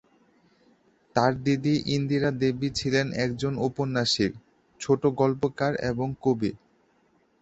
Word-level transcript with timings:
তার 1.15 1.33
দিদি 1.43 1.75
ইন্দিরা 1.95 2.29
দেবী 2.41 2.69
ছিলেন 2.79 3.07
একজন 3.25 3.53
ঔপন্যাসিক, 3.59 4.31
ছোটগল্পকার 4.79 5.71
এবং 5.91 6.07
কবি। 6.21 6.51